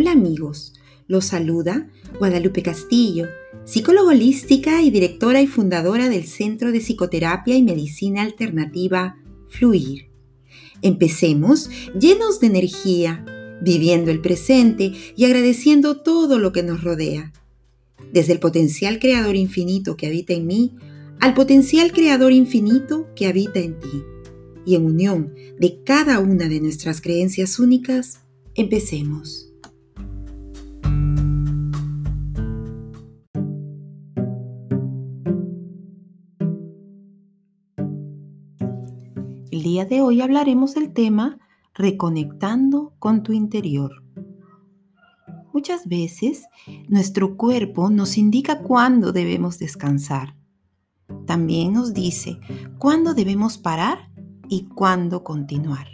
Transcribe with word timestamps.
Hola 0.00 0.12
amigos, 0.12 0.72
los 1.08 1.26
saluda 1.26 1.90
Guadalupe 2.18 2.62
Castillo, 2.62 3.26
psicóloga 3.66 4.12
holística 4.12 4.80
y 4.80 4.90
directora 4.90 5.42
y 5.42 5.46
fundadora 5.46 6.08
del 6.08 6.24
Centro 6.24 6.72
de 6.72 6.80
Psicoterapia 6.80 7.54
y 7.54 7.62
Medicina 7.62 8.22
Alternativa 8.22 9.18
Fluir. 9.50 10.06
Empecemos 10.80 11.68
llenos 12.00 12.40
de 12.40 12.46
energía, 12.46 13.26
viviendo 13.60 14.10
el 14.10 14.22
presente 14.22 14.94
y 15.16 15.26
agradeciendo 15.26 16.00
todo 16.00 16.38
lo 16.38 16.50
que 16.52 16.62
nos 16.62 16.82
rodea. 16.82 17.34
Desde 18.10 18.32
el 18.32 18.40
potencial 18.40 19.00
creador 19.00 19.36
infinito 19.36 19.98
que 19.98 20.06
habita 20.06 20.32
en 20.32 20.46
mí 20.46 20.76
al 21.20 21.34
potencial 21.34 21.92
creador 21.92 22.32
infinito 22.32 23.06
que 23.14 23.26
habita 23.26 23.58
en 23.58 23.78
ti. 23.78 24.02
Y 24.64 24.76
en 24.76 24.86
unión 24.86 25.34
de 25.58 25.82
cada 25.84 26.20
una 26.20 26.48
de 26.48 26.62
nuestras 26.62 27.02
creencias 27.02 27.58
únicas, 27.58 28.20
empecemos. 28.54 29.49
De 39.90 40.02
hoy 40.02 40.20
hablaremos 40.20 40.74
del 40.74 40.92
tema 40.92 41.40
reconectando 41.74 42.94
con 43.00 43.24
tu 43.24 43.32
interior. 43.32 44.04
Muchas 45.52 45.88
veces 45.88 46.44
nuestro 46.88 47.36
cuerpo 47.36 47.90
nos 47.90 48.16
indica 48.16 48.60
cuándo 48.60 49.10
debemos 49.10 49.58
descansar. 49.58 50.36
También 51.26 51.72
nos 51.72 51.92
dice 51.92 52.38
cuándo 52.78 53.14
debemos 53.14 53.58
parar 53.58 54.12
y 54.48 54.66
cuándo 54.66 55.24
continuar. 55.24 55.88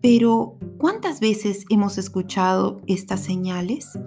Pero, 0.00 0.56
¿cuántas 0.78 1.18
veces 1.18 1.66
hemos 1.70 1.98
escuchado 1.98 2.80
estas 2.86 3.18
señales? 3.20 3.98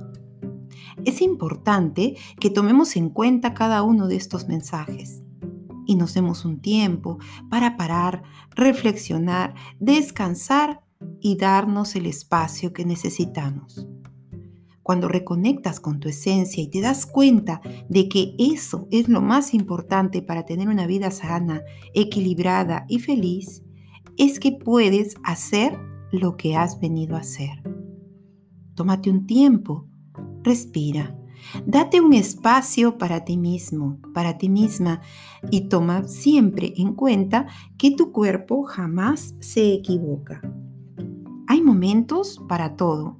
Es 1.03 1.21
importante 1.21 2.15
que 2.39 2.49
tomemos 2.49 2.95
en 2.95 3.09
cuenta 3.09 3.53
cada 3.53 3.83
uno 3.83 4.07
de 4.07 4.15
estos 4.15 4.47
mensajes 4.47 5.24
y 5.85 5.95
nos 5.95 6.13
demos 6.13 6.45
un 6.45 6.59
tiempo 6.59 7.17
para 7.49 7.77
parar, 7.77 8.23
reflexionar, 8.55 9.55
descansar 9.79 10.81
y 11.19 11.37
darnos 11.37 11.95
el 11.95 12.05
espacio 12.05 12.73
que 12.73 12.85
necesitamos. 12.85 13.87
Cuando 14.83 15.07
reconectas 15.07 15.79
con 15.79 15.99
tu 15.99 16.09
esencia 16.09 16.61
y 16.61 16.69
te 16.69 16.79
das 16.79 17.07
cuenta 17.07 17.59
de 17.89 18.07
que 18.07 18.35
eso 18.37 18.87
es 18.91 19.09
lo 19.09 19.21
más 19.21 19.53
importante 19.53 20.21
para 20.21 20.45
tener 20.45 20.69
una 20.69 20.85
vida 20.85 21.09
sana, 21.09 21.63
equilibrada 21.95 22.85
y 22.87 22.99
feliz, 22.99 23.63
es 24.17 24.39
que 24.39 24.51
puedes 24.51 25.15
hacer 25.23 25.79
lo 26.11 26.37
que 26.37 26.55
has 26.55 26.79
venido 26.79 27.15
a 27.15 27.21
hacer. 27.21 27.63
Tómate 28.75 29.09
un 29.09 29.25
tiempo, 29.25 29.87
respira 30.43 31.17
Date 31.65 32.01
un 32.01 32.13
espacio 32.13 32.97
para 32.97 33.25
ti 33.25 33.37
mismo, 33.37 33.99
para 34.13 34.37
ti 34.37 34.49
misma 34.49 35.01
y 35.51 35.69
toma 35.69 36.07
siempre 36.07 36.73
en 36.77 36.93
cuenta 36.93 37.47
que 37.77 37.91
tu 37.91 38.11
cuerpo 38.11 38.63
jamás 38.63 39.35
se 39.39 39.73
equivoca. 39.73 40.41
Hay 41.47 41.61
momentos 41.61 42.41
para 42.47 42.75
todo, 42.75 43.19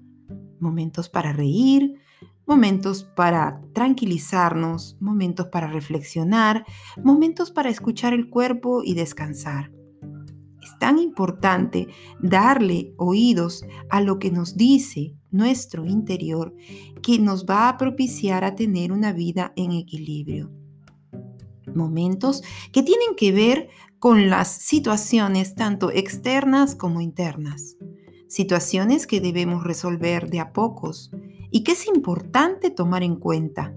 momentos 0.60 1.10
para 1.10 1.32
reír, 1.32 1.96
momentos 2.46 3.04
para 3.04 3.62
tranquilizarnos, 3.74 4.98
momentos 5.00 5.48
para 5.48 5.68
reflexionar, 5.68 6.66
momentos 7.04 7.52
para 7.52 7.70
escuchar 7.70 8.14
el 8.14 8.30
cuerpo 8.30 8.84
y 8.84 8.94
descansar. 8.94 9.72
Es 10.62 10.78
tan 10.80 10.98
importante 11.00 11.88
darle 12.20 12.94
oídos 12.98 13.66
a 13.90 14.02
lo 14.02 14.18
que 14.18 14.32
nos 14.32 14.58
dice 14.58 15.16
nuestro 15.36 15.86
interior 15.86 16.56
que 17.02 17.20
nos 17.20 17.46
va 17.46 17.70
a 17.70 17.78
propiciar 17.78 18.44
a 18.44 18.56
tener 18.56 18.92
una 18.92 19.14
vida 19.14 19.54
en 19.56 19.72
equilibrio. 19.72 20.52
Momentos 21.74 22.42
que 22.72 22.84
tienen 22.84 23.16
que 23.18 23.32
ver 23.32 23.70
con 24.00 24.30
las 24.30 24.48
situaciones 24.50 25.56
tanto 25.56 25.92
externas 25.92 26.76
como 26.76 27.02
internas. 27.02 27.78
Situaciones 28.28 29.08
que 29.08 29.20
debemos 29.20 29.64
resolver 29.64 30.30
de 30.30 30.40
a 30.40 30.54
pocos 30.54 31.12
y 31.52 31.64
que 31.64 31.74
es 31.74 31.88
importante 31.88 32.70
tomar 32.70 33.04
en 33.04 33.18
cuenta. 33.18 33.74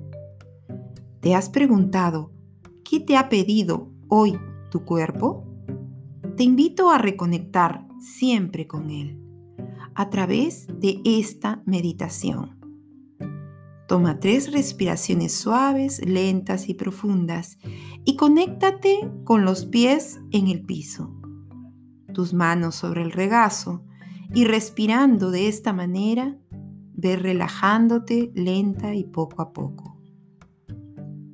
¿Te 1.20 1.34
has 1.34 1.48
preguntado 1.48 2.32
qué 2.84 3.00
te 3.00 3.16
ha 3.16 3.28
pedido 3.28 3.90
hoy 4.08 4.38
tu 4.70 4.84
cuerpo? 4.84 5.44
Te 6.36 6.44
invito 6.44 6.90
a 6.90 6.98
reconectar 6.98 7.86
siempre 8.00 8.66
con 8.66 8.90
Él 8.90 9.27
a 9.98 10.10
través 10.10 10.69
de 10.78 11.00
esta 11.04 11.60
meditación. 11.66 12.56
Toma 13.88 14.20
tres 14.20 14.53
respiraciones 14.53 15.34
suaves, 15.34 16.00
lentas 16.06 16.69
y 16.69 16.75
profundas 16.75 17.59
y 18.04 18.14
conéctate 18.14 19.10
con 19.25 19.44
los 19.44 19.66
pies 19.66 20.20
en 20.31 20.47
el 20.47 20.64
piso, 20.64 21.12
tus 22.14 22.32
manos 22.32 22.76
sobre 22.76 23.03
el 23.03 23.10
regazo 23.10 23.84
y 24.32 24.44
respirando 24.44 25.32
de 25.32 25.48
esta 25.48 25.72
manera, 25.72 26.38
ve 26.94 27.16
relajándote 27.16 28.31
lenta 28.37 28.94
y 28.94 29.03
poco 29.03 29.42
a 29.42 29.53
poco. 29.53 30.00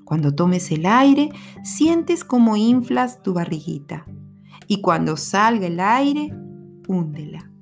Cuando 0.06 0.34
tomes 0.34 0.72
el 0.72 0.86
aire, 0.86 1.28
sientes 1.64 2.24
como 2.24 2.56
inflas 2.56 3.22
tu 3.22 3.34
barriguita 3.34 4.06
y 4.68 4.80
cuando 4.80 5.18
salga 5.18 5.66
el 5.66 5.80
aire, 5.80 6.34
húndela. 6.88 7.53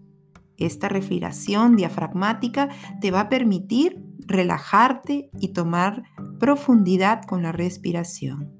Esta 0.62 0.88
respiración 0.88 1.74
diafragmática 1.76 2.68
te 3.00 3.10
va 3.10 3.22
a 3.22 3.28
permitir 3.28 4.00
relajarte 4.26 5.30
y 5.40 5.48
tomar 5.48 6.04
profundidad 6.38 7.22
con 7.24 7.42
la 7.42 7.50
respiración. 7.50 8.52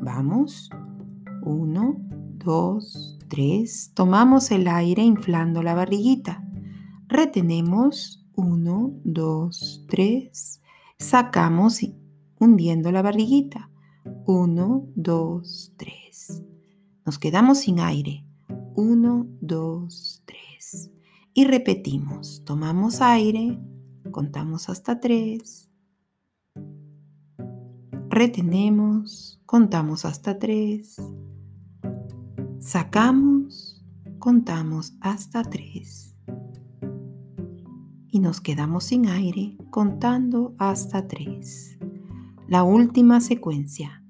Vamos. 0.00 0.70
Uno, 1.42 1.96
dos, 1.98 3.18
tres. 3.28 3.92
Tomamos 3.94 4.50
el 4.50 4.66
aire 4.66 5.02
inflando 5.02 5.62
la 5.62 5.74
barriguita. 5.74 6.42
Retenemos. 7.06 8.26
Uno, 8.34 8.92
dos, 9.04 9.84
tres. 9.88 10.62
Sacamos 10.98 11.80
hundiendo 12.38 12.90
la 12.92 13.02
barriguita. 13.02 13.70
Uno, 14.24 14.86
dos, 14.94 15.74
tres. 15.76 16.42
Nos 17.04 17.18
quedamos 17.18 17.58
sin 17.58 17.78
aire. 17.78 18.24
Uno, 18.74 19.26
dos, 19.40 20.22
tres. 20.24 20.51
Y 21.34 21.44
repetimos. 21.44 22.42
Tomamos 22.44 23.00
aire, 23.00 23.58
contamos 24.10 24.68
hasta 24.68 25.00
tres. 25.00 25.70
Retenemos, 28.08 29.40
contamos 29.46 30.04
hasta 30.04 30.38
tres. 30.38 30.96
Sacamos, 32.58 33.82
contamos 34.18 34.94
hasta 35.00 35.42
tres. 35.42 36.14
Y 38.08 38.20
nos 38.20 38.42
quedamos 38.42 38.84
sin 38.84 39.06
aire 39.06 39.56
contando 39.70 40.54
hasta 40.58 41.08
tres. 41.08 41.78
La 42.46 42.62
última 42.62 43.22
secuencia 43.22 44.02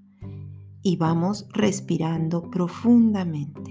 y 0.83 0.97
vamos 0.97 1.47
respirando 1.53 2.51
profundamente. 2.51 3.62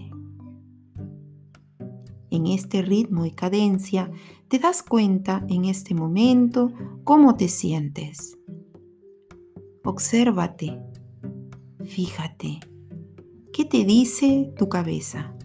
En 2.31 2.47
este 2.47 2.81
ritmo 2.81 3.25
y 3.25 3.31
cadencia 3.31 4.11
te 4.47 4.57
das 4.57 4.81
cuenta 4.81 5.45
en 5.47 5.65
este 5.65 5.93
momento 5.93 6.71
cómo 7.03 7.35
te 7.35 7.47
sientes. 7.47 8.39
Obsérvate, 9.83 10.79
fíjate, 11.85 12.59
¿qué 13.53 13.65
te 13.65 13.85
dice 13.85 14.51
tu 14.57 14.67
cabeza? 14.67 15.35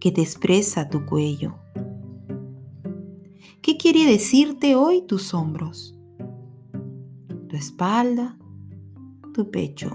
¿Qué 0.00 0.10
te 0.10 0.22
expresa 0.22 0.88
tu 0.88 1.06
cuello? 1.06 1.54
¿Qué 3.62 3.76
quiere 3.76 4.04
decirte 4.04 4.74
hoy 4.74 5.02
tus 5.02 5.32
hombros? 5.34 5.96
¿Tu 7.48 7.54
espalda? 7.54 8.38
tu 9.38 9.52
pecho, 9.52 9.88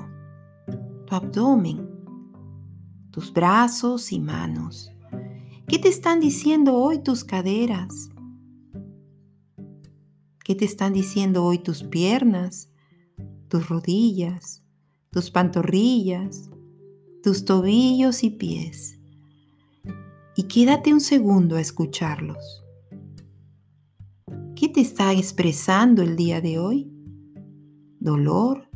tu 1.06 1.16
abdomen, 1.16 1.93
tus 3.14 3.32
brazos 3.32 4.12
y 4.12 4.20
manos. 4.20 4.92
¿Qué 5.68 5.78
te 5.78 5.88
están 5.88 6.20
diciendo 6.20 6.76
hoy 6.76 7.04
tus 7.04 7.24
caderas? 7.24 8.10
¿Qué 10.44 10.56
te 10.56 10.66
están 10.66 10.94
diciendo 10.94 11.46
hoy 11.46 11.60
tus 11.60 11.84
piernas, 11.84 12.72
tus 13.48 13.70
rodillas, 13.70 14.64
tus 15.12 15.30
pantorrillas, 15.30 16.50
tus 17.22 17.46
tobillos 17.46 18.24
y 18.24 18.32
pies? 18.32 19.00
Y 20.36 20.44
quédate 20.44 20.92
un 20.92 21.00
segundo 21.00 21.58
a 21.58 21.62
escucharlos. 21.62 22.64
¿Qué 24.56 24.68
te 24.70 24.82
está 24.82 25.14
expresando 25.14 26.02
el 26.02 26.16
día 26.16 26.42
de 26.42 26.58
hoy? 26.58 26.92
¿Dolor? 28.00 28.68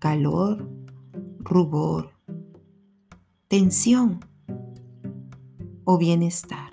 calor, 0.00 0.66
rubor, 1.40 2.10
tensión 3.50 4.20
o 5.82 5.98
bienestar. 5.98 6.70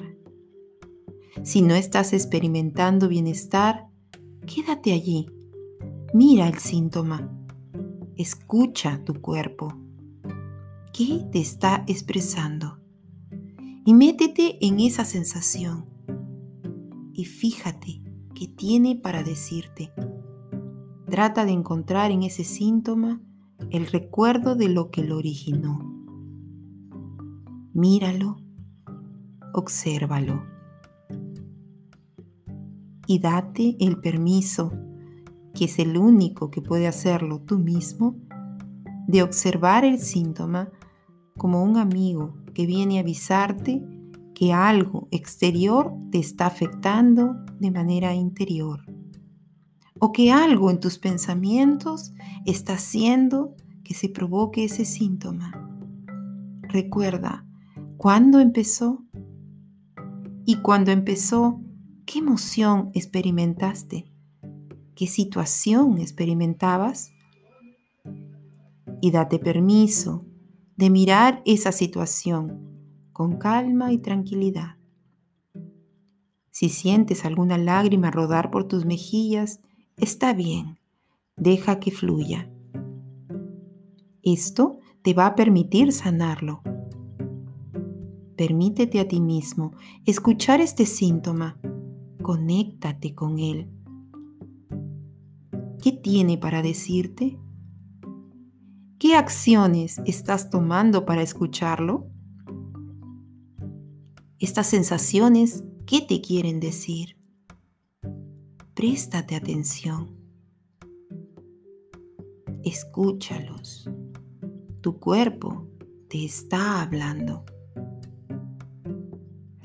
Si 1.41 1.63
no 1.63 1.74
estás 1.74 2.13
experimentando 2.13 3.07
bienestar, 3.07 3.88
quédate 4.45 4.94
allí. 4.94 5.25
Mira 6.13 6.47
el 6.47 6.59
síntoma. 6.59 7.31
Escucha 8.15 9.03
tu 9.03 9.19
cuerpo. 9.21 9.74
¿Qué 10.94 11.25
te 11.31 11.39
está 11.39 11.83
expresando? 11.88 12.77
Y 13.83 13.95
métete 13.95 14.63
en 14.63 14.79
esa 14.79 15.03
sensación. 15.03 15.88
Y 17.12 17.25
fíjate 17.25 18.03
qué 18.35 18.47
tiene 18.47 18.95
para 18.95 19.24
decirte. 19.24 19.91
Trata 21.09 21.44
de 21.44 21.53
encontrar 21.53 22.12
en 22.12 22.21
ese 22.21 22.44
síntoma 22.44 23.19
el 23.71 23.88
recuerdo 23.88 24.56
de 24.56 24.69
lo 24.69 24.91
que 24.91 25.03
lo 25.03 25.18
originó. 25.18 25.97
Míralo, 27.77 28.38
obsérvalo 29.53 30.44
y 33.06 33.19
date 33.19 33.77
el 33.79 34.00
permiso, 34.00 34.74
que 35.53 35.65
es 35.65 35.77
el 35.77 35.95
único 35.95 36.50
que 36.50 36.63
puede 36.63 36.88
hacerlo 36.88 37.39
tú 37.39 37.59
mismo, 37.59 38.15
de 39.06 39.21
observar 39.21 39.85
el 39.85 40.00
síntoma 40.00 40.71
como 41.38 41.63
un 41.63 41.77
amigo 41.77 42.33
que 42.56 42.65
viene 42.65 42.97
a 42.97 43.01
avisarte 43.01 43.85
que 44.33 44.53
algo 44.53 45.07
exterior 45.12 45.94
te 46.12 46.18
está 46.18 46.47
afectando 46.47 47.35
de 47.59 47.69
manera 47.69 48.15
interior 48.15 48.81
o 50.00 50.12
que 50.12 50.31
algo 50.31 50.71
en 50.71 50.79
tus 50.79 50.97
pensamientos 50.97 52.12
está 52.44 52.74
haciendo 52.74 53.56
que 53.83 53.94
se 53.94 54.09
provoque 54.09 54.63
ese 54.63 54.83
síntoma. 54.83 55.51
Recuerda, 56.63 57.47
¿cuándo 58.07 58.39
empezó? 58.39 59.04
Y 60.45 60.62
cuando 60.62 60.92
empezó, 60.92 61.59
¿qué 62.06 62.19
emoción 62.19 62.89
experimentaste? 62.94 64.09
¿Qué 64.95 65.07
situación 65.07 65.98
experimentabas? 65.98 67.12
Y 69.01 69.12
date 69.12 69.39
permiso 69.39 70.25
de 70.77 70.89
mirar 70.89 71.42
esa 71.45 71.74
situación 71.74 73.09
con 73.12 73.36
calma 73.39 73.92
y 73.92 73.98
tranquilidad. 73.98 74.77
Si 76.50 76.69
sientes 76.69 77.25
alguna 77.25 77.57
lágrima 77.57 78.10
rodar 78.10 78.51
por 78.51 78.69
tus 78.69 78.86
mejillas, 78.86 79.60
está 79.98 80.31
bien, 80.31 80.80
deja 81.36 81.81
que 81.81 81.92
fluya. 81.92 82.50
Esto 84.24 84.80
te 85.01 85.13
va 85.13 85.25
a 85.25 85.36
permitir 85.36 85.92
sanarlo. 85.92 86.62
Permítete 88.38 89.00
a 89.00 89.07
ti 89.07 89.19
mismo 89.19 89.72
escuchar 90.06 90.62
este 90.62 90.86
síntoma. 90.86 91.60
Conéctate 92.22 93.16
con 93.16 93.39
él. 93.39 93.68
¿Qué 95.81 95.92
tiene 95.92 96.38
para 96.38 96.62
decirte? 96.62 97.39
¿Qué 99.00 99.16
acciones 99.16 100.00
estás 100.06 100.51
tomando 100.51 101.04
para 101.04 101.24
escucharlo? 101.24 102.12
Estas 104.38 104.68
sensaciones, 104.68 105.63
¿qué 105.88 106.01
te 106.01 106.22
quieren 106.22 106.60
decir? 106.60 107.18
Préstate 108.75 109.36
atención. 109.36 110.16
Escúchalos. 112.63 113.89
Tu 114.81 115.00
cuerpo 115.00 115.68
te 116.07 116.24
está 116.24 116.84
hablando. 116.84 117.44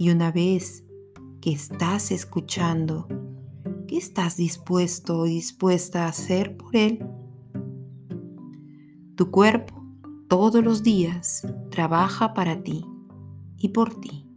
Y 0.02 0.10
una 0.10 0.32
vez 0.32 0.84
que 1.40 1.52
estás 1.52 2.10
escuchando, 2.10 3.06
¿qué 3.86 3.98
estás 3.98 4.36
dispuesto 4.36 5.18
o 5.18 5.24
dispuesta 5.26 6.06
a 6.06 6.08
hacer 6.08 6.56
por 6.56 6.74
él? 6.74 7.06
Tu 9.14 9.30
cuerpo 9.30 9.80
todos 10.26 10.64
los 10.64 10.82
días 10.82 11.46
trabaja 11.70 12.34
para 12.34 12.64
ti 12.64 12.84
y 13.56 13.68
por 13.68 14.00
ti. 14.00 14.28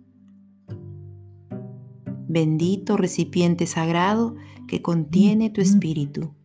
Bendito 2.27 2.95
recipiente 2.95 3.65
sagrado 3.65 4.35
que 4.67 4.83
contiene 4.83 5.49
tu 5.49 5.61
espíritu. 5.61 6.35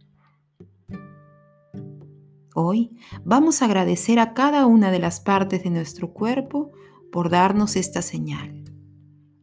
Hoy 2.55 2.97
vamos 3.23 3.61
a 3.61 3.67
agradecer 3.67 4.19
a 4.19 4.33
cada 4.33 4.65
una 4.65 4.91
de 4.91 4.99
las 4.99 5.21
partes 5.21 5.63
de 5.63 5.69
nuestro 5.69 6.15
cuerpo 6.15 6.73
por 7.13 7.29
darnos 7.29 7.77
esta 7.77 8.01
señal. 8.01 8.70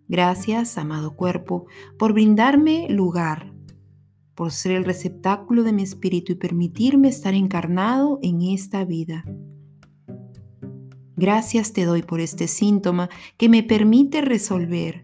Gracias, 0.07 0.77
amado 0.77 1.15
cuerpo, 1.15 1.65
por 1.97 2.13
brindarme 2.13 2.87
lugar, 2.89 3.53
por 4.35 4.51
ser 4.51 4.73
el 4.73 4.85
receptáculo 4.85 5.63
de 5.63 5.73
mi 5.73 5.83
espíritu 5.83 6.31
y 6.31 6.35
permitirme 6.35 7.09
estar 7.09 7.33
encarnado 7.33 8.19
en 8.21 8.41
esta 8.41 8.85
vida. 8.85 9.25
Gracias 11.15 11.73
te 11.73 11.85
doy 11.85 12.03
por 12.03 12.19
este 12.19 12.47
síntoma 12.47 13.09
que 13.37 13.49
me 13.49 13.63
permite 13.63 14.21
resolver, 14.21 15.03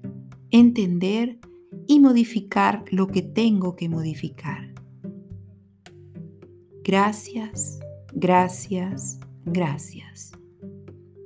entender 0.51 1.39
y 1.87 1.99
modificar 1.99 2.85
lo 2.91 3.07
que 3.07 3.23
tengo 3.23 3.75
que 3.75 3.89
modificar. 3.89 4.73
Gracias, 6.83 7.79
gracias, 8.13 9.19
gracias. 9.45 10.31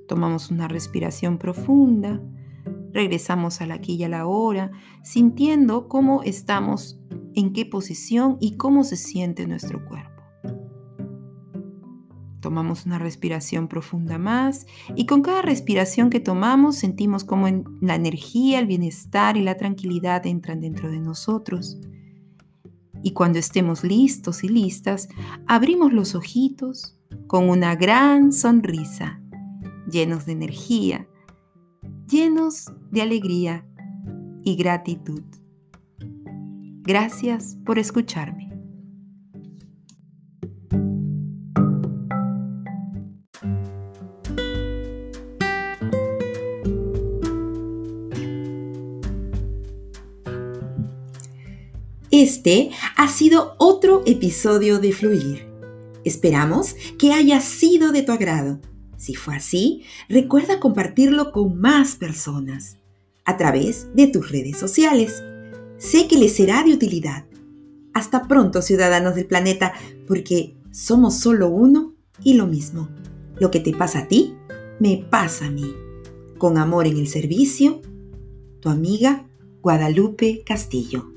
Tomamos 0.07 0.49
una 0.49 0.67
respiración 0.67 1.37
profunda, 1.37 2.21
regresamos 2.93 3.61
al 3.61 3.71
aquí 3.71 3.95
y 3.95 4.03
a 4.03 4.09
la 4.09 4.27
hora, 4.27 4.71
sintiendo 5.03 5.87
cómo 5.87 6.23
estamos, 6.23 6.99
en 7.33 7.53
qué 7.53 7.65
posición 7.65 8.37
y 8.39 8.57
cómo 8.57 8.83
se 8.83 8.97
siente 8.97 9.45
nuestro 9.47 9.85
cuerpo. 9.85 10.17
Tomamos 12.39 12.85
una 12.85 12.99
respiración 12.99 13.67
profunda 13.67 14.17
más 14.17 14.67
y 14.95 15.05
con 15.05 15.21
cada 15.21 15.41
respiración 15.41 16.09
que 16.09 16.19
tomamos 16.19 16.77
sentimos 16.77 17.23
como 17.23 17.47
la 17.81 17.95
energía, 17.95 18.59
el 18.59 18.67
bienestar 18.67 19.37
y 19.37 19.41
la 19.41 19.57
tranquilidad 19.57 20.25
entran 20.25 20.61
dentro 20.61 20.89
de 20.89 20.99
nosotros. 20.99 21.79
Y 23.03 23.11
cuando 23.11 23.39
estemos 23.39 23.83
listos 23.83 24.43
y 24.43 24.49
listas, 24.49 25.09
abrimos 25.47 25.93
los 25.93 26.15
ojitos 26.15 26.97
con 27.27 27.49
una 27.49 27.75
gran 27.75 28.31
sonrisa, 28.31 29.21
llenos 29.89 30.25
de 30.25 30.31
energía, 30.33 31.07
llenos 32.07 32.71
de 32.89 33.01
alegría 33.01 33.65
y 34.43 34.55
gratitud. 34.55 35.23
Gracias 36.83 37.57
por 37.65 37.79
escucharme. 37.79 38.47
Este 52.09 52.71
ha 52.95 53.09
sido 53.09 53.55
otro 53.57 54.03
episodio 54.05 54.79
de 54.79 54.93
Fluir. 54.93 55.45
Esperamos 56.05 56.73
que 56.97 57.11
haya 57.11 57.41
sido 57.41 57.91
de 57.91 58.01
tu 58.01 58.13
agrado. 58.13 58.59
Si 58.97 59.15
fue 59.15 59.35
así, 59.35 59.83
recuerda 60.09 60.59
compartirlo 60.59 61.31
con 61.31 61.59
más 61.59 61.95
personas 61.95 62.77
a 63.25 63.37
través 63.37 63.87
de 63.93 64.07
tus 64.07 64.31
redes 64.31 64.57
sociales. 64.57 65.23
Sé 65.77 66.07
que 66.07 66.17
les 66.17 66.35
será 66.35 66.63
de 66.63 66.73
utilidad. 66.73 67.25
Hasta 67.93 68.27
pronto, 68.27 68.61
ciudadanos 68.61 69.15
del 69.15 69.27
planeta, 69.27 69.73
porque 70.07 70.55
somos 70.71 71.15
solo 71.19 71.49
uno 71.49 71.93
y 72.23 72.33
lo 72.33 72.47
mismo. 72.47 72.89
Lo 73.39 73.51
que 73.51 73.59
te 73.59 73.73
pasa 73.73 73.99
a 73.99 74.07
ti, 74.07 74.35
me 74.79 75.05
pasa 75.09 75.47
a 75.47 75.51
mí. 75.51 75.73
Con 76.37 76.57
amor 76.57 76.87
en 76.87 76.97
el 76.97 77.07
servicio, 77.07 77.81
tu 78.59 78.69
amiga 78.69 79.27
Guadalupe 79.61 80.43
Castillo. 80.45 81.16